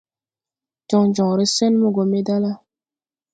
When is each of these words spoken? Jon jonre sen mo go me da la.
Jon 0.89 1.07
jonre 1.15 1.45
sen 1.55 1.73
mo 1.81 1.87
go 1.95 2.03
me 2.11 2.19
da 2.27 2.35
la. 2.43 2.51